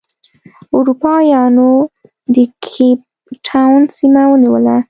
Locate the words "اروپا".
0.75-1.13